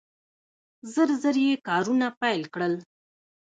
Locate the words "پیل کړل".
2.21-2.73